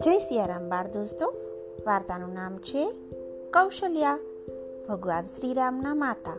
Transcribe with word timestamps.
જય 0.00 0.18
સિયારામ 0.18 0.68
બાળ 0.68 0.86
દોસ્તો, 0.86 1.34
વાર્તાનું 1.86 2.34
નામ 2.34 2.56
છે 2.56 2.90
કૌશલ્યા. 3.54 4.18
ભગવાન 4.88 5.24
શ્રીરામના 5.24 5.94
માતા. 5.94 6.38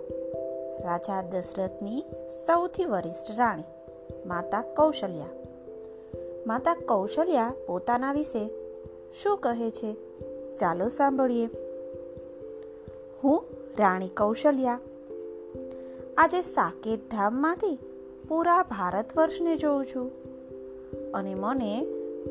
રાજા 0.83 1.21
દશરથની 1.21 2.05
સૌથી 2.45 2.85
વરિષ્ઠ 2.85 3.25
રાણી, 3.37 3.63
માતા 4.25 4.61
કૌશલ્યા. 4.61 5.25
માતા 6.47 6.75
કૌશલ્યા 6.75 7.53
પોતાના 7.67 8.13
વિશે 8.13 8.49
શું 9.23 9.37
કહે 9.37 9.71
છે? 9.71 9.93
ચાલો 10.55 10.87
સાંભળીએ. 10.87 11.49
હું 13.23 13.43
રાણી 13.79 14.07
કૌશલ્યા. 14.07 14.79
આજે 16.17 16.41
સાકેત 16.41 16.99
ધામમાંથી 17.11 17.79
પૂરા 18.29 18.63
ભારત 18.63 19.17
વર્ષને 19.17 19.55
જોઉં 19.55 19.85
છું. 19.85 20.11
અને 21.11 21.35
મને 21.35 21.85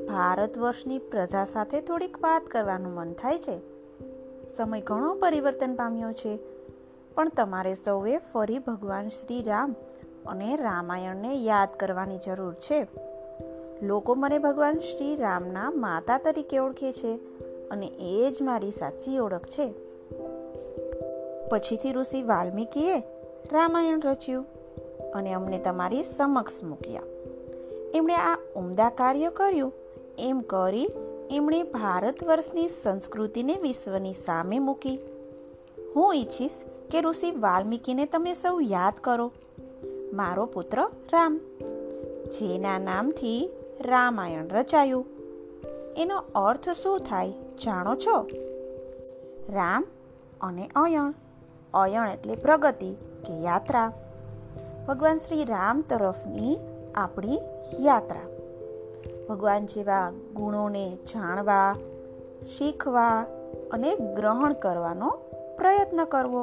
ભારત 0.08 0.58
વર્ષની 0.58 0.98
પ્રજા 0.98 1.44
સાથે 1.44 1.80
થોડીક 1.80 2.22
વાત 2.22 2.46
કરવાનું 2.46 2.92
મન 2.92 3.12
થાય 3.12 3.38
છે. 3.38 3.60
સમય 4.48 4.80
ઘણો 4.80 5.14
પરિવર્તન 5.14 5.74
પામ્યો 5.74 6.12
છે. 6.12 6.38
પણ 7.14 7.28
તમારે 7.28 7.74
સૌએ 7.74 8.18
ફરી 8.18 8.58
ભગવાન 8.58 9.08
શ્રી 9.08 9.42
રામ 9.42 9.74
અને 10.26 10.56
રામાયણને 10.56 11.34
યાદ 11.34 11.68
કરવાની 11.80 12.18
જરૂર 12.18 12.54
છે. 12.54 12.86
લોકો 13.82 14.14
મને 14.14 14.38
ભગવાન 14.38 14.78
શ્રી 14.78 15.16
રામના 15.16 15.70
માતા 15.70 16.18
તરીકે 16.18 16.58
ઓળખે 16.58 16.92
છે 16.92 17.18
અને 17.68 17.86
એ 17.86 18.30
જ 18.30 18.42
મારી 18.42 18.70
સાચી 18.70 19.18
ઓળખ 19.18 19.44
છે. 19.44 19.74
પછીથી 21.48 21.92
ઋષિ 21.92 22.22
વાલ્મીકીએ 22.22 22.98
રામાયણ 23.52 24.00
રચ્યું. 24.00 24.57
અને 25.14 25.32
અમને 25.32 25.58
તમારી 25.58 26.02
સમક્ષ 26.02 26.64
મૂક્યા. 26.64 27.02
એમણે 27.94 28.14
આ 28.14 28.38
ઉમદા 28.56 28.90
કાર્ય 28.90 29.30
કર્યું. 29.30 29.72
એમ 30.18 30.40
કરી 30.40 30.88
એમણે 31.30 31.62
ભારત 31.62 32.24
વર્ષની 32.24 32.68
સંસ્કૃતિને 32.68 33.54
વિશ્વની 33.54 34.12
સામે 34.12 34.58
મૂકી. 34.58 35.00
હું 35.96 36.14
ઈચ્છીશ 36.14 36.64
કે 36.90 37.00
ઋષિ 37.00 37.30
વાલ્મીકીને 37.30 38.06
તમે 38.06 38.34
સૌ 38.34 38.60
યાદ 38.60 38.94
કરો. 39.00 39.32
મારો 40.12 40.46
પુત્ર 40.46 40.90
રામ, 41.12 41.40
જેના 42.26 42.78
નામથી 42.78 43.50
રામાયણ 43.80 44.48
રચાયું. 44.48 45.06
એનો 45.96 46.24
અર્થ 46.34 46.70
શું 46.70 46.98
થાય 46.98 47.30
જાણો 47.64 47.94
છો? 47.94 48.26
રામ 49.48 49.84
અને 50.40 50.70
અયણ. 50.76 51.14
અયણ 51.74 52.08
એટલે 52.08 52.34
પ્રગતિ 52.34 52.92
કે 53.26 53.42
યાત્રા. 53.42 53.92
ભગવાન 54.88 55.18
શ્રી 55.18 55.44
રામ 55.44 55.80
તરફની 55.80 56.58
આપણી 56.94 57.38
યાત્રા. 57.80 58.26
ભગવાન 59.28 59.66
જેવા 59.66 60.12
ગુણોને 60.34 60.84
જાણવા, 60.96 61.74
શીખવા 62.58 63.10
અને 63.72 63.90
ગ્રહણ 63.96 64.52
કરવાનો 64.52 65.10
પ્રયત્ન 65.56 66.04
કરવો. 66.04 66.42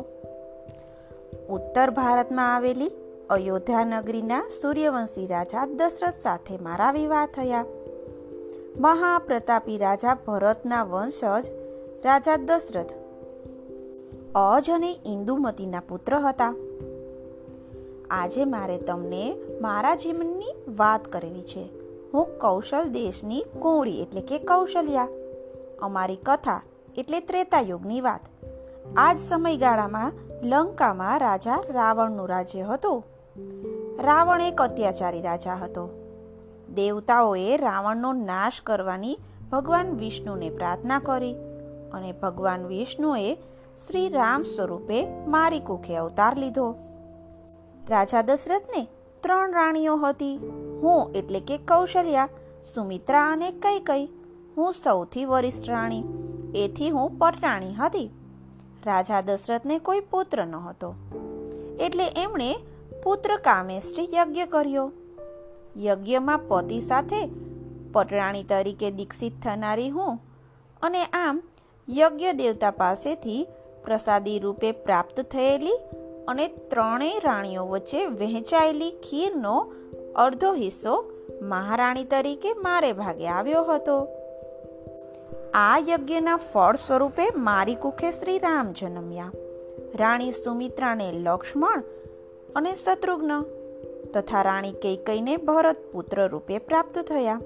ઉત્તર 1.50 1.90
ભારતમાં 1.90 2.56
આવેલી 2.56 2.92
અયોધ્યા 3.30 3.86
નગરીના 3.86 4.42
સૂર્યવંશી 4.62 5.28
રાજા 5.28 5.66
દશરથ 5.66 6.22
સાથે 6.22 6.58
મારા 6.58 6.92
વિવાહ 6.92 7.26
થયા. 7.26 7.66
મહાપ્રતાપી 8.80 9.78
રાજા 9.78 10.18
ભરતના 10.28 10.84
વંશજ 10.84 11.50
રાજા 12.06 12.38
દશરથ, 12.38 12.94
અજ 14.36 14.72
અને 14.72 14.96
ઇન્દુમતીના 15.06 15.80
પુત્ર 15.80 16.18
હતા. 16.18 16.54
આજે 18.10 18.46
મારે 18.46 18.78
તમને 18.78 19.36
મારા 19.62 19.96
જીવનની 19.96 20.54
વાત 20.76 21.06
કરવી 21.06 21.42
છે. 21.42 21.70
હું 22.14 22.40
કૌશલ 22.40 22.84
દેશની 22.84 23.46
કોળી 23.60 24.02
એટલે 24.02 24.22
કે 24.22 24.40
કૌશલ્યા. 24.40 25.08
અમારી 25.82 26.16
કથા 26.16 26.62
એટલે 26.98 27.20
ત્રેતાયુગની 27.20 28.02
વાત. 28.02 28.22
આ 28.98 29.14
જ 29.14 29.20
સમયગાળામાં 29.20 30.14
લંકામાં 30.42 31.20
રાજા 31.20 31.64
રાવણનું 31.70 32.30
રાજ્ય 32.30 32.62
હતું. 32.62 33.04
રાવણ 34.00 34.42
એક 34.42 34.62
અત્યાચારી 34.62 35.22
રાજા 35.22 35.56
હતો. 35.56 35.90
દેવતાઓએ 36.76 37.58
રાવણનો 37.58 38.14
નાશ 38.14 38.62
કરવાની 38.62 39.18
ભગવાન 39.52 39.96
વિષ્ણુને 39.96 40.50
પ્રાર્થના 40.50 41.00
કરી 41.00 41.36
અને 41.94 42.12
ભગવાન 42.12 42.66
વિષ્ણુએ 42.66 43.36
શ્રી 43.88 44.10
રામ 44.10 44.44
સ્વરૂપે 44.44 45.26
મારી 45.28 45.60
કુખે 45.60 45.96
અવતાર 45.96 46.38
લીધો. 46.38 46.76
રાજા 47.90 48.22
દશરથને 48.22 48.82
ત્રણ 49.24 49.54
રાણીઓ 49.54 49.96
હતી. 49.98 50.36
હું 50.82 51.16
એટલે 51.16 51.40
કે 51.40 51.58
કૌશલ્યા, 51.58 52.30
સુમિત્રા 52.74 53.32
અને 53.32 53.50
કઈ 53.52 53.80
કઈ 53.80 54.06
હું 54.58 54.74
સૌથી 54.74 55.26
વરિષ્ઠ 55.26 55.70
રાણી. 55.70 56.04
એથી 56.56 56.90
હું 56.90 57.18
પરરાણી 57.20 57.74
હતી. 57.74 58.10
રાજા 58.86 59.22
દશરથને 59.22 59.80
કોઈ 59.80 60.00
પુત્ર 60.00 60.46
ન 60.46 60.56
હતો 60.56 60.90
એટલે 61.80 62.06
એમણે 62.18 62.50
પુત્ર 63.04 63.38
કામેષ્ઠી 63.38 64.10
યજ્ઞ 64.14 64.46
કર્યો. 64.46 64.92
યજ્ઞમાં 65.78 66.48
પતિ 66.48 66.80
સાથે 66.80 67.22
પટરાણી 67.94 68.44
તરીકે 68.44 68.92
દીક્ષિત 68.92 69.36
થનારી 69.44 69.90
હું 69.90 70.20
અને 70.82 71.04
આમ 71.06 71.44
યજ્ઞ 71.88 72.32
દેવતા 72.34 72.72
પાસેથી 72.72 73.42
પ્રસાદી 73.84 74.40
રૂપે 74.40 74.72
પ્રાપ્ત 74.72 75.20
થયેલી 75.22 75.80
અને 76.28 76.48
ત્રણેય 76.48 77.20
રાણીઓ 77.24 77.66
વચ્ચે 77.66 78.06
વહેંચાયેલી 78.06 78.92
ખીરનો 78.92 79.72
અડધો 80.16 80.54
હિસ્સો 80.54 81.12
મહારાણી 81.42 82.04
તરીકે 82.04 82.54
મારે 82.54 82.94
ભાગે 82.94 83.28
આવ્યો 83.28 83.64
હતો. 83.64 84.08
આ 85.54 85.78
યજ્ઞના 85.78 86.38
ફળ 86.38 86.76
સ્વરૂપે 86.76 87.30
મારી 87.36 87.76
કુખે 87.76 88.12
શ્રી 88.12 88.38
રામ 88.38 88.74
જન્મ્યા. 88.74 89.32
રાણી 89.96 90.32
સુમિત્રાને 90.32 91.12
લક્ષ્મણ 91.12 91.84
અને 92.56 92.76
શત્રુઘ્ન 92.76 93.42
તથા 94.14 94.42
રાણી 94.42 94.72
કૈકઈને 94.72 95.38
ભરત 95.38 95.76
પુત્ર 95.92 96.28
રૂપે 96.28 96.58
પ્રાપ્ત 96.58 97.00
થયા. 97.00 97.42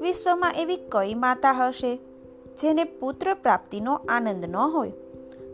વિશ્વમાં 0.00 0.52
એવી 0.52 0.76
કઈ 0.76 1.14
માતા 1.14 1.52
હશે 1.52 1.96
જેને 2.62 2.84
પુત્ર 2.84 3.34
પ્રાપ્તિનો 3.34 4.00
આનંદ 4.08 4.44
ન 4.44 4.56
હોય? 4.56 4.92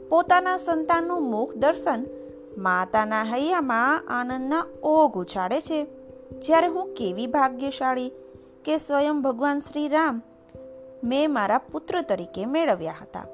પોતાના 0.08 0.56
સંતાનનું 0.56 1.22
મુખ 1.22 1.54
દર્શન 1.54 2.06
માતાના 2.58 3.22
હૈયામાં 3.22 4.04
આનંદના 4.08 4.66
ઓઘ 4.82 5.18
ઉછાળે 5.18 5.60
છે. 5.60 5.86
જ્યારે 6.38 6.66
હું 6.66 6.94
કેવી 6.94 7.26
ભાગ્યશાળી 7.26 8.12
કે 8.64 8.76
સ્વયં 8.76 9.22
ભગવાન 9.22 9.58
શ્રી 9.58 9.88
રામ 9.88 10.22
મેં 11.04 11.32
મારા 11.32 11.58
પુત્ર 11.58 12.00
તરીકે 12.00 12.46
મેળવ્યા 12.46 12.94
હતા. 13.02 13.26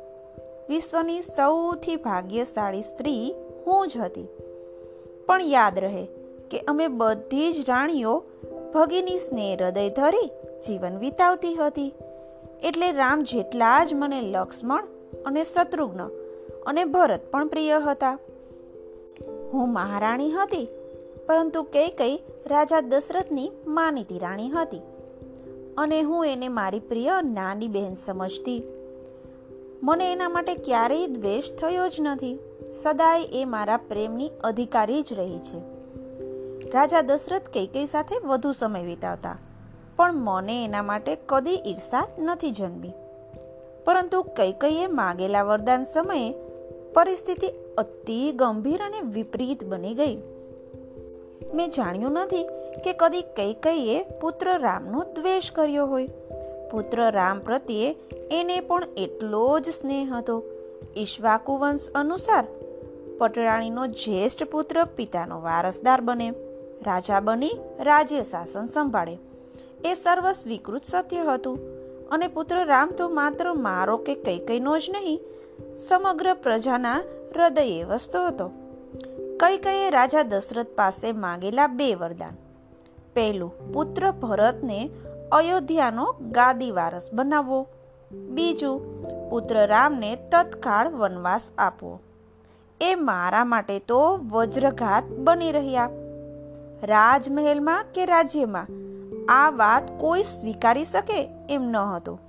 વિશ્વની 0.69 1.23
સૌથી 1.23 1.97
ભાગ્યશાળી 1.97 2.83
સ્ત્રી 2.83 3.35
હું 3.67 3.89
જ 3.89 3.97
હતી. 3.97 4.29
પણ 5.27 5.43
યાદ 5.43 5.79
રહે 5.79 6.07
કે 6.51 6.61
અમે 6.61 6.89
બધી 6.89 7.53
જ 7.53 7.61
રાણીઓ 7.69 8.25
ભગીની 8.75 9.19
સ્નેહ 9.19 9.57
હૃદય 9.61 9.89
ધરી 9.89 10.31
જીવન 10.67 10.99
વિતાવતી 10.99 11.55
હતી. 11.55 11.95
એટલે 12.63 12.93
રામ 12.93 13.23
જેટલા 13.23 13.85
જ 13.85 13.95
મને 13.95 14.21
લક્ષ્મણ 14.21 14.87
અને 15.27 15.45
શત્રુઘ્ન 15.45 16.09
અને 16.67 16.85
ભરત 16.85 17.21
પણ 17.31 17.47
પ્રિય 17.47 17.79
હતા. 17.85 18.19
હું 19.53 19.73
મહારાણી 19.73 20.31
હતી, 20.31 20.69
પરંતુ 21.29 21.63
કઈ 21.63 21.91
કઈ 21.91 22.17
રાજા 22.47 22.81
દશરથની 22.81 23.51
માનીતી 23.67 24.19
રાણી 24.19 24.51
હતી. 24.51 24.81
અને 25.79 26.03
હું 26.03 26.27
એને 26.27 26.49
મારી 26.49 26.81
પ્રિય 26.81 27.23
નાની 27.25 27.69
બહેન 27.69 27.95
સમજતી. 27.95 28.63
મને 29.83 30.13
એના 30.13 30.29
માટે 30.29 30.55
ક્યારેય 30.55 31.07
દ્વેષ 31.07 31.53
થયો 31.53 31.89
જ 31.89 31.97
નથી. 32.01 32.39
સદાય 32.83 33.23
એ 33.23 33.45
મારા 33.45 33.77
પ્રેમની 33.77 34.31
અધિકારી 34.45 35.03
જ 35.03 35.13
રહી 35.13 35.39
છે. 35.39 35.59
રાજા 36.71 37.01
દશરથ 37.01 37.49
કઈ 37.49 37.67
કઈ 37.67 37.87
સાથે 37.87 38.19
વધુ 38.27 38.53
સમય 38.53 38.83
વિતાવતા, 38.83 39.37
પણ 39.97 40.15
મને 40.15 40.65
એના 40.65 40.83
માટે 40.83 41.17
કદી 41.27 41.63
ઈર્ષા 41.67 42.07
નથી 42.19 42.51
જન્મી. 42.51 42.93
પરંતુ 43.85 44.23
કૈકઈએ 44.23 44.87
માગેલા 44.87 45.43
વરદાન 45.43 45.85
સમયે 45.85 46.35
પરિસ્થિતિ 46.97 47.47
અતિ 47.79 48.33
ગંભીર 48.33 48.81
અને 48.81 49.01
વિપરીત 49.01 49.65
બની 49.65 49.95
ગઈ. 49.95 50.17
મેં 51.55 51.71
જાણ્યું 51.71 52.13
નથી 52.13 52.45
કે 52.85 52.93
કદી 52.93 53.23
કઈ 53.23 53.55
કઈએ 53.55 54.03
પુત્ર 54.03 54.59
રામનો 54.59 55.05
દ્વેષ 55.15 55.53
કર્યો 55.53 55.87
હોય. 55.87 56.07
પુત્ર 56.71 57.11
રામ 57.11 57.41
પ્રત્યે 57.41 57.97
એને 58.31 58.61
પણ 58.61 58.89
એટલો 58.97 59.59
જ 59.59 59.71
સ્નેહ 59.71 60.15
હતો. 60.15 60.43
ઈશ્વાકુવંશ 60.97 61.91
અનુસાર 61.95 62.47
પટરાણીનો 63.19 63.87
જ્યેષ્ઠ 63.87 64.45
પુત્ર 64.45 64.85
પિતાનો 64.85 65.41
વારસદાર 65.41 66.01
બને. 66.01 66.31
રાજા 66.83 67.21
બની 67.21 67.51
રાજ્ય 67.81 68.23
શાસન 68.23 68.67
સંભાળે. 68.67 69.19
એ 69.85 69.95
સર્વ 69.95 70.33
સ્વીકૃત 70.33 70.85
સત્ય 70.85 71.17
હતું. 71.17 71.59
અને 72.09 72.27
પુત્ર 72.27 72.65
રામ 72.65 72.89
તો 72.89 73.09
માત્ર 73.09 73.53
મારો 73.53 73.97
કે 73.97 74.15
કઈ 74.15 74.39
કઈનો 74.39 74.79
જ 74.79 74.87
નહીં 74.91 75.21
સમગ્ર 75.77 76.35
પ્રજાના 76.35 76.95
હૃદયે 77.35 77.85
વસ્તુ 77.85 78.27
હતો. 78.27 78.51
કઈ 79.41 79.59
કઈ 79.59 79.91
રાજા 79.91 80.23
દશરથ 80.23 80.67
પાસે 80.67 81.13
માંગેલા 81.13 81.67
બે 81.67 81.95
વરદાન. 81.95 82.35
પહેલું, 83.15 83.73
પુત્ર 83.73 84.11
ભરતને 84.11 84.91
અયોધ્યાનો 85.33 86.15
ગાદી 86.31 86.71
વારસ 86.71 87.11
બનાવવો. 87.13 87.67
બીજું, 88.13 89.03
પુત્ર 89.31 89.67
રામને 89.67 90.17
તત્કાળ 90.17 90.93
વનવાસ 90.93 91.51
આપવો. 91.59 92.01
એ 92.81 92.95
મારા 92.95 93.45
માટે 93.45 93.79
તો 93.79 94.17
વજ્રઘાત 94.17 95.05
બની 95.05 95.53
રહ્યા. 95.53 95.91
રાજમહેલમાં 96.83 97.85
કે 97.95 98.05
રાજ્યમાં? 98.05 98.67
આ 99.29 99.51
વાત 99.51 100.01
કોઈ 100.01 100.23
સ્વીકારી 100.23 100.85
શકે 100.85 101.29
એમ 101.51 101.63
ન 101.63 101.77
હતું. 101.77 102.21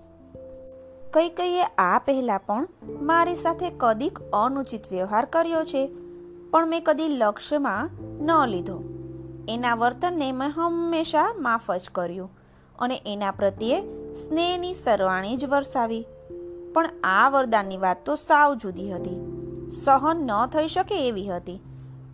કઈ 1.13 1.29
કઈએ 1.29 1.63
આ 1.63 1.99
પહેલા 1.99 2.37
પણ 2.37 2.67
મારી 3.01 3.35
સાથે 3.35 3.71
કદીક 3.77 4.19
અનુચિત 4.19 4.91
વ્યવહાર 4.91 5.25
કર્યો 5.25 5.63
છે, 5.63 5.91
પણ 6.51 6.67
મેં 6.67 6.83
કદી 6.83 7.07
લક્ષ્યમાં 7.07 7.89
ન 8.25 8.45
લીધો. 8.45 8.83
એના 9.49 9.75
વર્તનને 9.75 10.31
મેં 10.31 10.49
હંમેશા 10.49 11.33
માફ 11.37 11.71
જ 11.71 11.89
કર્યું 11.91 12.29
અને 12.79 13.01
એના 13.05 13.31
પ્રત્યે 13.31 13.81
સ્નેહની 14.13 14.73
સરવાણી 14.73 15.37
જ 15.37 15.45
વરસાવી. 15.45 16.05
પણ 16.73 16.89
આ 17.03 17.29
વરદાનની 17.29 17.77
વાત 17.77 18.05
તો 18.05 18.15
સાવ 18.15 18.55
જુદી 18.55 18.91
હતી. 18.91 19.19
સહન 19.71 20.17
ન 20.17 20.45
થઈ 20.45 20.67
શકે 20.67 21.07
એવી 21.07 21.29
હતી. 21.29 21.61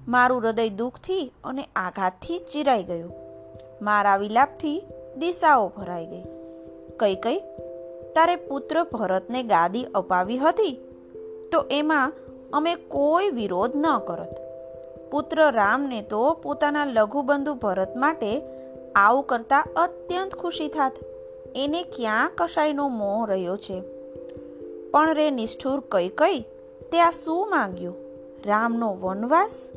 મારું 0.07 0.42
હૃદય 0.42 0.69
દુઃખથી 0.69 1.34
અને 1.44 1.63
આઘાતથી 1.75 2.40
ચિરાઈ 2.40 2.84
ગયું. 2.84 3.12
મારા 3.81 4.18
વિલાપથી 4.18 4.84
દિશાઓ 5.18 5.68
ભરાઈ 5.68 6.06
ગઈ. 6.06 6.24
કઈ 7.00 7.16
કઈ 7.16 7.42
તારે 8.15 8.36
પુત્ર 8.36 8.83
ભરતને 8.83 9.44
ગાદી 9.44 9.83
અપાવી 9.83 10.38
હતી? 10.38 10.80
તો 11.51 11.65
એમાં 11.71 12.13
અમે 12.54 12.75
કોઈ 12.75 13.30
વિરોધ 13.30 13.71
ન 13.75 13.98
કરત. 13.98 14.36
પુત્ર 15.12 15.51
રામને 15.51 16.01
તો 16.01 16.33
પોતાના 16.33 16.86
લઘુબંધુ 16.86 17.54
ભરત 17.54 17.98
માટે 17.98 18.42
આવું 18.95 19.24
કરતા 19.24 19.65
અત્યંત 19.75 20.36
ખુશી 20.36 20.68
થાત. 20.68 20.94
એને 21.56 21.83
ક્યાં 21.83 22.31
કશાયનો 22.38 22.88
મોહ 22.88 23.30
રહ્યો 23.30 23.57
છે? 23.57 23.81
પણ 24.92 25.13
રે 25.13 25.31
નિષ્ઠુર 25.31 25.83
કઈ 25.92 26.09
કઈ, 26.09 26.39
તે 26.92 27.01
આ 27.01 27.12
શું 27.12 27.50
માંગ્યું? 27.50 27.95
રામનો 28.45 28.98
વનવાસ? 29.01 29.69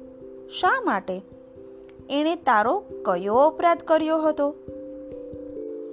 શા 0.61 0.81
માટે? 0.85 1.23
એણે 2.11 2.35
તારો 2.35 2.85
કયો 3.05 3.35
અપરાધ 3.35 3.79
કર્યો 3.79 4.19
હતો? 4.19 4.55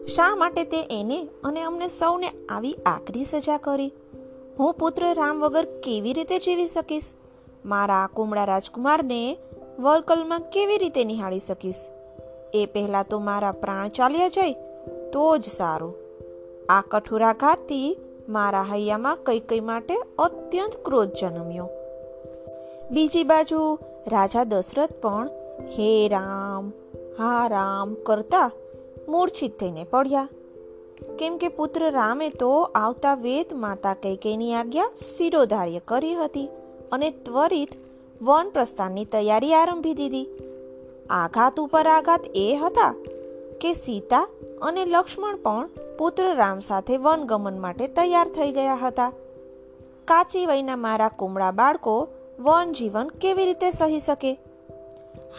શા 0.07 0.35
માટે 0.35 0.63
તે 0.63 0.81
એને 0.81 1.29
અને 1.43 1.61
અમને 1.61 1.87
સૌને 1.87 2.31
આવી 2.49 2.73
આકરી 2.85 3.25
સજા 3.25 3.57
કરી? 3.57 3.93
હું 4.59 4.73
પુત્ર 4.73 5.13
રામ 5.13 5.39
વગર 5.39 5.65
કેવી 5.65 6.13
રીતે 6.13 6.39
જીવી 6.39 6.67
શકીશ? 6.67 7.03
મારા 7.65 8.09
કુમળા 8.13 8.45
રાજકુમારને 8.45 9.37
વર્કલમાં 9.79 10.39
કેવી 10.39 10.77
રીતે 10.77 11.03
નિહાળી 11.03 11.39
શકીશ? 11.39 11.75
એ 12.53 12.65
પહેલાં 12.65 13.05
તો 13.09 13.19
મારા 13.19 13.51
પ્રાણ 13.51 13.87
ચાલ્યા 13.87 14.27
જાય, 14.27 14.53
તો 15.13 15.37
જ 15.37 15.45
સારું. 15.45 15.95
આ 16.69 16.81
કઠોરાઘાતથી 16.81 17.97
મારા 18.29 18.61
હૈયામાં 18.61 19.17
કઈ 19.25 19.39
કઈ 19.39 19.59
માટે 19.59 19.95
અત્યંત 20.19 20.85
ક્રોધ 20.85 21.09
જન્મ્યો. 21.21 21.69
બીજી 22.91 23.23
બાજુ 23.23 23.79
રાજા 24.07 24.43
દશરથ 24.43 24.91
પણ 24.91 25.29
હે 25.61 26.07
રામ, 26.07 26.71
હા 27.17 27.47
રામ 27.47 27.93
કરતા 27.93 28.51
મૂર્છિત 29.09 29.59
થઈને 29.59 29.83
પડ્યા. 29.83 30.27
કેમ 31.19 31.37
કે 31.37 31.47
પુત્ર 31.47 31.91
રામે 31.91 32.29
તો 32.29 32.61
આવતા 32.75 33.13
વેદ 33.13 33.53
માતા 33.53 33.93
કૈકેયની 33.93 34.53
આજ્ઞા 34.53 34.91
શિરોધાર્ય 35.17 35.79
કરી 35.85 36.15
હતી 36.15 36.49
અને 36.91 37.09
ત્વરિત 37.09 37.69
વન 38.21 38.49
પ્રસ્થાનની 38.49 39.05
તૈયારી 39.05 39.53
આરંભી 39.53 39.93
દીધી. 39.93 40.27
આઘાત 41.09 41.59
ઉપર 41.59 41.87
આઘાત 41.87 42.21
એ 42.35 42.57
હતા 42.61 42.95
કે 43.61 43.73
સીતા 43.73 44.27
અને 44.61 44.85
લક્ષ્મણ 44.85 45.35
પણ 45.35 45.69
પુત્ર 45.97 46.35
રામ 46.35 46.59
સાથે 46.59 46.97
વનગમન 46.97 47.59
માટે 47.59 47.87
તૈયાર 47.87 48.27
થઈ 48.27 48.51
ગયા 48.51 48.75
હતા. 48.75 49.11
કાચી 50.05 50.45
વયના 50.45 50.75
મારા 50.75 51.09
કુમળા 51.09 51.51
બાળકો 51.51 52.07
વન 52.39 52.71
જીવન 52.71 53.07
કેવી 53.07 53.45
રીતે 53.45 53.71
સહી 53.71 53.99
શકે? 53.99 54.33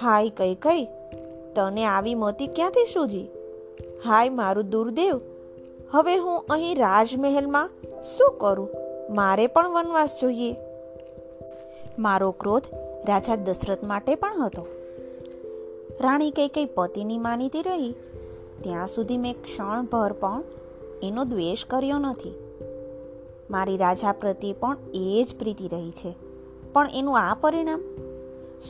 હાય 0.00 0.28
કઈ 0.28 0.54
કઈ, 0.54 0.84
તને 1.54 1.86
આવી 1.86 2.14
મતી 2.14 2.46
ક્યાંથી 2.46 2.86
સૂજી? 2.92 3.28
હાય 4.06 4.28
મારું 4.28 4.70
દુર્દેવ, 4.70 5.20
હવે 5.90 6.16
હું 6.16 6.44
અહીં 6.50 6.76
રાજમહેલમાં 6.76 7.70
શું 8.02 8.34
કરું? 8.38 8.68
મારે 9.10 9.46
પણ 9.46 9.70
વનવાસ 9.70 10.18
જોઈએ. 10.22 10.56
મારો 11.98 12.30
ક્રોધ 12.30 12.62
રાજા 13.08 13.36
દશરથ 13.36 13.84
માટે 13.84 14.14
પણ 14.14 14.40
હતો. 14.40 14.66
રાણી 16.00 16.30
કઈ 16.30 16.48
કઈ 16.48 16.64
પતિની 16.64 17.18
માનીતી 17.18 17.62
રહી, 17.62 17.94
ત્યાં 18.60 18.86
સુધી 18.86 19.18
મેં 19.18 19.34
ક્ષણભર 19.42 20.12
પણ 20.12 20.42
એનો 21.02 21.24
દ્વેષ 21.24 21.64
કર્યો 21.66 21.98
નથી. 21.98 22.34
મારી 23.50 23.76
રાજા 23.76 24.12
પ્રત્યે 24.12 24.52
પણ 24.52 24.76
એ 24.94 25.26
જ 25.30 25.38
પ્રીતિ 25.38 25.68
રહી 25.68 25.90
છે. 25.90 26.14
પણ 26.72 26.88
એનું 26.94 27.18
આ 27.18 27.34
પરિણામ? 27.34 27.82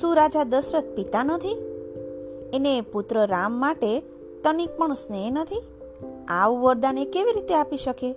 શું 0.01 0.17
રાજા 0.17 0.45
દશરથ 0.45 0.85
પિતા 0.85 1.25
નથી? 1.25 1.57
એને 2.55 2.81
પુત્ર 2.81 3.27
રામ 3.27 3.53
માટે 3.53 4.03
તનિક 4.45 4.77
પણ 4.77 4.93
સ્નેહ 4.93 5.31
નથી? 5.33 5.63
આવું 6.29 6.61
વરદાન 6.61 6.99
એ 6.99 7.05
કેવી 7.05 7.33
રીતે 7.33 7.55
આપી 7.55 7.77
શકે? 7.77 8.15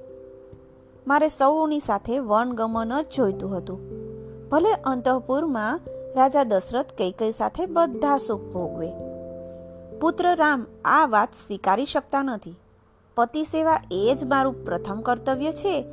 મારે 1.08 1.28
સૌની 1.28 1.80
સાથે 1.80 2.20
વનગમન 2.20 3.02
જ 3.02 3.06
જોઈતું 3.16 3.58
હતું. 3.58 3.80
ભલે 4.50 4.72
અંતઃપુરમાં 4.72 5.80
રાજા 6.16 6.44
દશરથ 6.44 6.86
કઈ 6.98 7.12
કઈ 7.12 7.32
સાથે 7.32 7.66
બધા 7.66 8.18
સુખ 8.18 8.42
ભોગવે. 8.42 8.92
પુત્ર 10.00 10.36
રામ 10.36 10.66
આ 10.86 11.06
વાત 11.06 11.30
સ્વીકારી 11.48 11.86
શકતા 11.86 12.24
નથી. 12.24 12.56
પતિ 13.16 13.44
સેવા 13.44 13.80
એ 13.92 14.16
જ 14.20 14.24
મારું 14.24 14.66
પ્રથમ 14.66 15.02
કર્તવ્ય 15.02 15.52
છે. 15.52 15.86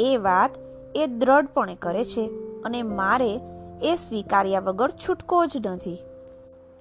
એ 0.00 0.16
વાત 0.16 0.50
એ 0.94 1.06
દ્રઢપણે 1.06 1.74
કરે 1.74 2.04
છે 2.04 2.30
અને 2.62 2.82
મારે 2.82 3.40
એ 3.82 3.94
સ્વીકાર્યા 3.94 4.60
વગર 4.60 4.90
છૂટકો 4.90 5.46
જ 5.46 5.66
નથી. 5.66 5.98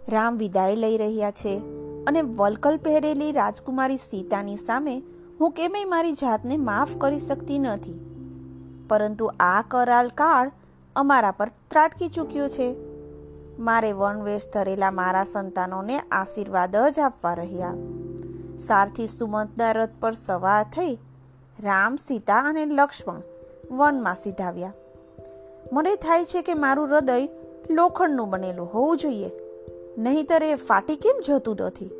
રામ 0.09 0.37
વિદાય 0.37 0.75
લઈ 0.75 0.97
રહ્યા 0.97 1.31
છે. 1.31 1.74
અને 2.07 2.21
વલકલ 2.21 2.77
પહેરેલી 2.77 3.31
રાજકુમારી 3.31 3.97
સીતાની 3.97 4.57
સામે 4.57 5.03
હું 5.39 5.51
કેમેય 5.51 5.85
મારી 5.85 6.13
જાતને 6.13 6.57
માફ 6.57 6.97
કરી 6.97 7.19
શકતી 7.19 7.59
નથી. 7.59 7.99
પરંતુ 8.89 9.31
આ 9.39 9.63
કરાલ 9.67 10.07
કાળ 10.07 10.51
અમારા 10.95 11.31
પર 11.31 11.51
ત્રાટકી 11.67 12.07
ચૂક્યો 12.07 12.49
છે. 12.49 12.75
મારે 13.59 13.91
વનવેશ 13.91 14.41
ધરેલા 14.53 14.91
મારા 14.91 15.23
સંતાનોને 15.23 15.99
આશીર્વાદ 15.99 16.75
જ 16.75 16.99
આપવા 16.99 17.33
રહ્યા. 17.33 17.73
સારથી 18.59 19.07
સુમંતના 19.07 19.71
રથ 19.71 19.89
પર 19.99 20.13
સવાર 20.13 20.63
થઈ 20.63 20.95
રામ, 21.59 21.95
સીતા 21.95 22.39
અને 22.39 22.65
લક્ષ્મણ 22.65 23.21
વનમાં 23.71 24.15
સીધાવ્યા. 24.15 24.73
મને 25.73 25.95
થાય 25.95 26.25
છે 26.25 26.41
કે 26.41 26.53
મારું 26.53 26.87
હૃદય 26.87 27.29
લોખંડનું 27.69 28.29
બનેલું 28.29 28.73
હોવું 28.73 28.97
જોઈએ. 28.97 29.44
નહીતર 29.97 30.43
એ 30.43 30.55
ફાટી 30.55 30.95
કેમ 30.95 31.21
જતું 31.27 31.55
નથી? 31.59 31.91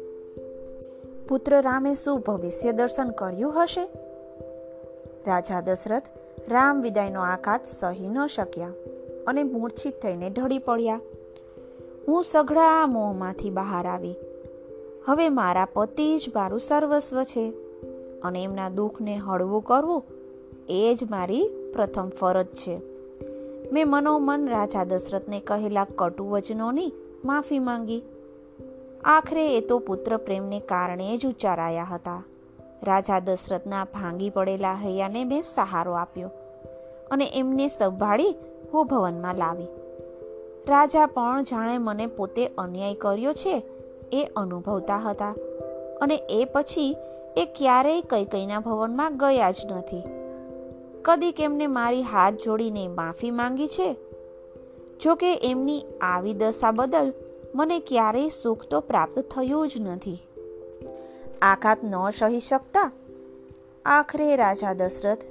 પુત્ર 1.29 1.61
રામે 1.61 1.95
શું 1.95 2.19
ભવિષ્ય 2.19 2.71
દર્શન 2.71 3.09
કર્યું 3.09 3.63
હશે? 3.63 3.89
રાજા 5.27 5.61
દશરથ 5.61 6.03
રામ 6.49 6.81
વિદાયનો 6.81 7.21
આઘાત 7.21 7.61
સહી 7.67 8.07
ન 8.07 8.27
શક્યા 8.27 8.73
અને 9.27 9.43
મૂર્છિત 9.43 10.01
થઈને 10.01 10.29
ઢળી 10.29 10.59
પડ્યા. 10.59 10.99
હું 12.07 12.23
સઘળા 12.23 12.87
મોહમાંથી 12.87 13.49
બહાર 13.49 13.85
આવી. 13.85 14.15
હવે 15.05 15.29
મારા 15.29 15.67
પતિ 15.73 16.17
જ 16.17 16.31
મારું 16.35 16.59
સર્વસ્વ 16.59 17.23
છે 17.23 17.53
અને 18.21 18.43
એમના 18.43 18.69
દુઃખને 18.69 19.15
હળવું 19.15 19.63
કરવું 19.63 20.03
એ 20.69 20.97
જ 20.99 21.11
મારી 21.11 21.49
પ્રથમ 21.73 22.09
ફરજ 22.09 22.45
છે. 22.45 22.81
મેં 23.71 23.87
મનોમન 23.87 24.47
રાજા 24.47 24.83
દશરથને 24.83 25.39
કહેલા 25.39 25.87
કટુ 25.95 26.25
વચનોની 26.29 26.93
માફી 27.25 27.59
માંગી. 27.59 28.01
આખરે 29.03 29.57
એ 29.57 29.61
તો 29.61 29.79
પુત્ર 29.79 30.17
પ્રેમને 30.17 30.59
કારણે 30.59 31.17
જ 31.17 31.25
ઉચ્ચારાયા 31.25 31.83
હતા. 31.83 32.23
રાજા 32.83 33.19
દશરથના 33.19 33.83
ભાંગી 33.83 34.29
પડેલા 34.29 34.73
હૈયાને 34.73 35.23
મેં 35.23 35.41
સહારો 35.41 35.91
આપ્યો 35.91 36.29
અને 37.11 37.25
એમને 37.33 37.67
સંભાળી 37.67 38.35
હું 38.73 38.87
ભવનમાં 38.87 39.35
લાવી. 39.35 39.67
રાજા 40.67 41.05
પણ 41.05 41.43
જાણે 41.43 41.77
મને 41.77 42.07
પોતે 42.07 42.47
અન્યાય 42.47 42.93
કર્યો 42.93 43.33
છે 43.33 43.63
એ 44.11 44.27
અનુભવતા 44.35 44.97
હતા 44.97 45.35
અને 46.01 46.15
એ 46.15 46.45
પછી 46.45 46.95
એ 47.37 47.45
ક્યારેય 47.45 48.01
કઈ 48.01 48.25
કઈના 48.25 48.59
ભવનમાં 48.59 49.17
ગયા 49.17 49.51
જ 49.51 49.55
નથી. 49.65 50.03
કદીક 51.01 51.39
એમને 51.39 51.67
મારી 51.67 52.01
હાથ 52.01 52.33
જોડીને 52.33 52.87
માફી 52.87 53.31
માંગી 53.31 53.67
છે? 53.67 53.95
જો 55.01 55.15
કે 55.15 55.35
એમની 55.35 55.85
આવી 56.01 56.33
દશા 56.33 56.71
બદલ 56.71 57.13
મને 57.55 57.79
ક્યારેય 57.79 58.29
સુખ 58.43 58.65
તો 58.65 58.79
પ્રાપ્ત 58.79 59.19
થયું 59.19 59.67
જ 59.67 59.71
નથી. 59.79 60.17
આઘાત 61.41 61.77
ન 61.83 62.09
સહી 62.09 62.39
શકતા? 62.39 62.91
આખરે 63.85 64.35
રાજા 64.35 64.73
દશરથ, 64.73 65.21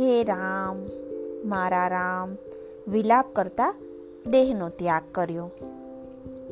હે 0.00 0.24
રામ, 0.24 0.86
મારા 1.48 1.88
રામ, 1.88 2.36
વિલાપ 2.88 3.26
કરતા 3.32 3.74
દેહનો 4.26 4.68
ત્યાગ 4.68 5.02
કર્યો. 5.12 5.50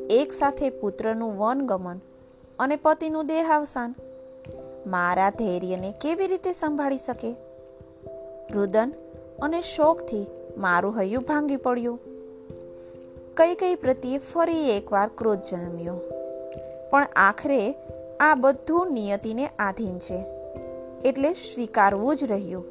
એક 0.09 0.33
સાથે 0.33 0.69
પુત્રનું 0.69 1.37
વનગમન 1.37 1.99
અને 2.59 2.75
પતિનું 2.75 3.27
દેહાવસાન. 3.27 3.95
મારા 4.87 5.29
ધૈર્યને 5.29 5.93
કેવી 6.01 6.27
રીતે 6.27 6.51
સંભાળી 6.51 6.97
શકે? 6.97 7.35
રુદન 8.51 8.93
અને 9.41 9.61
શોકથી 9.61 10.27
મારું 10.57 10.99
હૈયું 10.99 11.23
ભાંગી 11.23 11.55
પડ્યું. 11.55 12.16
કઈ 13.37 13.55
કઈ 13.55 13.75
પ્રત્યે 13.75 14.17
ફરી 14.17 14.77
એકવાર 14.77 15.09
ક્રોધ 15.17 15.39
જન્મ્યો? 15.51 15.93
પણ 16.89 17.07
આખરે 17.15 17.75
આ 18.19 18.35
બધું 18.35 18.91
નિયતિને 18.91 19.47
આધીન 19.47 19.99
છે. 19.99 20.25
એટલે 21.05 21.33
સ્વીકારવું 21.33 22.15
જ 22.15 22.23
રહ્યું. 22.23 22.65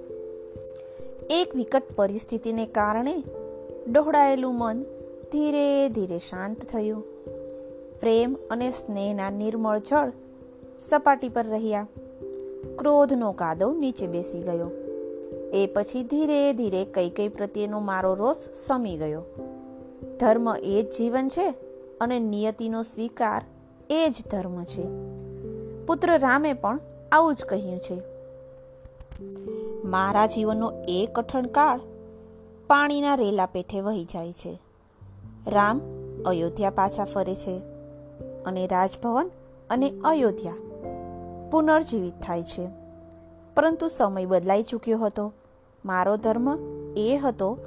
એક 1.30 1.56
વિકટ 1.56 1.82
પરિસ્થિતિને 1.96 2.66
કારણે 2.66 3.22
ડહોળાયેલું 3.92 4.58
મન 4.58 4.82
ધીરે 5.32 5.88
ધીરે 5.88 6.18
શાંત 6.18 6.58
થયું. 6.58 7.04
પ્રેમ 8.00 8.36
અને 8.50 8.70
સ્નેહના 8.70 9.30
નિર્મળ 9.30 9.78
જળ 9.78 10.12
સપાટી 10.78 11.28
પર 11.28 11.46
રહ્યા. 11.46 11.86
ક્રોધનો 12.78 13.32
કાદવ 13.32 13.74
નીચે 13.78 14.06
બેસી 14.06 14.42
ગયો. 14.42 14.70
એ 15.52 15.66
પછી 15.66 16.02
ધીરે 16.02 16.52
ધીરે 16.52 16.84
કઈ 16.84 17.10
કઈ 17.10 17.28
પ્રત્યેનો 17.28 17.80
મારો 17.80 18.14
રોષ 18.14 18.36
સમી 18.36 18.96
ગયો. 18.96 19.22
ધર્મ 20.20 20.56
એ 20.56 20.82
જ 20.82 20.90
જીવન 20.98 21.28
છે 21.28 21.54
અને 22.00 22.18
નિયતિનો 22.18 22.82
સ્વીકાર 22.82 23.44
એ 23.90 24.08
જ 24.08 24.24
ધર્મ 24.30 24.64
છે. 24.64 24.86
પુત્ર 25.86 26.18
રામે 26.18 26.52
પણ 26.52 26.80
આવું 27.12 27.34
જ 27.34 27.44
કહ્યું 27.44 27.78
છે. 27.78 28.02
મારા 29.84 30.26
જીવનનો 30.26 30.72
એ 30.88 31.08
કઠણ 31.12 31.46
કાળ 31.46 31.80
પાણીના 32.66 33.14
રેલા 33.14 33.46
પેઠે 33.46 33.80
વહી 33.80 34.04
જાય 34.04 34.32
છે. 34.32 34.58
રામ 35.46 35.80
અયોધ્યા 36.26 36.70
પાછા 36.70 37.04
ફરે 37.04 37.34
છે 37.34 37.58
અને 38.44 38.66
રાજભવન 38.66 39.30
અને 39.70 39.92
અયોધ્યા 40.04 40.54
પુનર્જીવિત 41.50 42.14
થાય 42.22 42.42
છે. 42.42 42.68
પરંતુ 43.56 43.88
સમય 43.88 44.26
બદલાઈ 44.26 44.62
ચૂક્યો 44.62 44.98
હતો. 44.98 45.32
મારો 45.84 46.16
ધર્મ 46.16 46.58
એ 46.96 47.16
હતો 47.16 47.58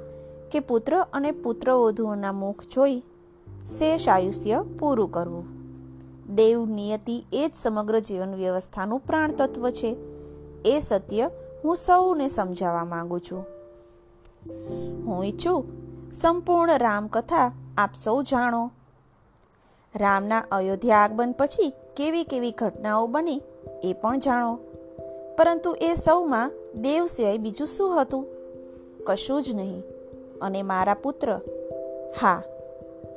કે 0.50 0.60
પુત્ર 0.60 1.06
અને 1.12 1.30
પુત્રવધુઓના 1.30 2.32
મુખ 2.32 2.64
જોઈ 2.64 2.98
શેષ 3.66 4.08
આયુષ્ય 4.08 4.64
પૂરું 4.78 5.10
કરવું. 5.10 5.44
દેવ 6.34 6.66
નિયતિ 6.66 7.24
એ 7.32 7.48
જ 7.48 7.52
સમગ્ર 7.56 7.98
જીવન 7.98 8.34
વ્યવસ્થાનું 8.34 9.00
પ્રાણ 9.00 9.32
તત્વ 9.32 9.70
છે. 9.70 9.96
એ 10.64 10.80
સત્ય 10.80 11.30
હું 11.64 11.76
સૌને 11.76 12.28
સમજાવવા 12.28 12.84
માંગુ 12.84 13.18
છું. 13.18 13.44
હું 15.06 15.24
ઈચ્છું 15.24 15.64
સંપૂર્ણ 16.12 16.78
રામકથા 16.78 17.52
આપ 17.78 17.90
સૌ 18.04 18.22
જાણો. 18.22 18.70
રામના 19.96 20.44
અયોધ્યા 20.52 20.98
આગમન 20.98 21.32
પછી 21.32 21.72
કેવી 21.96 22.24
કેવી 22.24 22.50
ઘટનાઓ 22.50 23.06
બની 23.06 23.42
એ 23.84 23.92
પણ 23.92 24.18
જાણો. 24.18 24.58
પરંતુ 25.38 25.76
એ 25.80 25.94
સૌમાં 25.94 26.52
દેવ 26.80 27.06
સિવાય 27.06 27.38
બીજું 27.38 27.66
શું 27.66 28.02
હતું? 28.02 28.26
કશું 29.04 29.42
જ 29.42 29.54
નહીં. 29.54 29.82
અને 30.42 30.62
મારા 30.62 30.94
પુત્ર? 30.94 31.40
હા. 32.20 32.42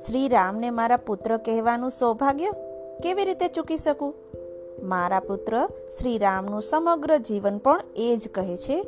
શ્રી 0.08 0.28
રામને 0.28 0.70
મારા 0.70 0.98
પુત્ર 0.98 1.38
કહેવાનું 1.38 1.90
સૌભાગ્ય 1.90 2.52
કેવી 3.04 3.26
રીતે 3.26 3.48
ચૂકી 3.48 3.78
શકું? 3.78 4.16
મારા 4.84 5.20
પુત્ર 5.20 5.70
શ્રી 6.00 6.18
રામનું 6.18 6.62
સમગ્ર 6.62 7.18
જીવન 7.18 7.58
પણ 7.58 7.82
એ 7.96 8.16
જ 8.16 8.30
કહે 8.30 8.58
છે 8.58 8.84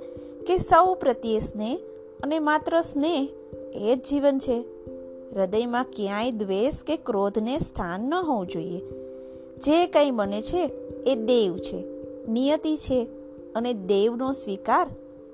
કે 0.47 0.57
સૌ 0.57 0.93
પ્રત્યે 0.93 1.39
સ્નેહ 1.39 1.79
અને 2.23 2.39
માત્ર 2.39 2.81
સ્નેહ 2.81 3.29
એ 3.73 3.95
જ 3.95 4.09
જીવન 4.09 4.39
છે. 4.39 4.65
હૃદયમાં 5.35 5.83
ક્યાંય 5.83 6.31
દ્વેષ 6.31 6.83
કે 6.83 6.97
ક્રોધને 6.97 7.59
સ્થાન 7.59 8.01
ન 8.01 8.13
હોવું 8.13 8.47
જોઈએ. 8.47 8.81
જે 9.57 9.87
કંઈ 9.87 10.11
બને 10.11 10.41
છે 10.41 10.65
એ 11.05 11.15
દેવ 11.15 11.57
છે, 11.57 11.85
નિયતિ 12.27 12.77
છે 12.77 13.07
અને 13.55 13.73
દેવનો 13.73 14.31
સ્વીકાર 14.31 14.89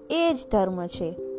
એ 0.10 0.34
જ 0.34 0.48
ધર્મ 0.51 0.88
છે. 0.88 1.30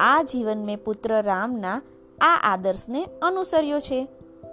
આ 0.00 0.22
જીવન 0.22 0.58
મેં 0.58 0.84
પુત્ર 0.84 1.22
રામના 1.22 1.82
આ 2.20 2.40
આદર્શને 2.42 3.06
અનુસર્યો 3.22 3.80
છે 3.80 4.08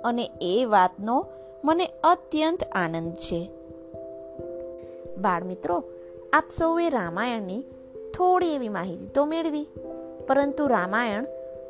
અને 0.06 0.30
એ 0.42 0.66
વાતનો 0.66 1.25
મને 1.63 1.86
અત્યંત 2.04 2.63
આનંદ 2.63 3.13
છે. 3.13 3.50
બાળમિત્રો, 5.18 5.84
આપ 6.34 6.50
સૌએ 6.50 6.89
રામાયણની 6.89 7.63
થોડી 8.13 8.56
એવી 8.56 8.70
માહિતી 8.70 9.08
તો 9.08 9.25
મેળવી, 9.25 9.68
પરંતુ 10.27 10.68
રામાયણ 10.68 11.25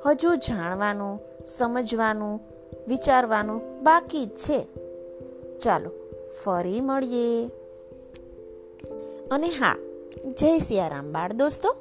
હજુ 0.06 0.36
જાણવાનું, 0.36 1.20
સમજવાનું, 1.46 2.40
વિચારવાનું 2.88 3.84
બાકી 3.84 4.26
જ 4.26 4.30
છે. 4.30 4.68
ચાલો, 5.58 5.90
ફરી 6.44 6.82
મળીએ. 6.82 7.50
અને 9.32 9.48
હા, 9.48 9.76
જય 10.38 10.60
સિયારામ 10.60 11.12
બાળ 11.12 11.34
દોસ્તો. 11.34 11.76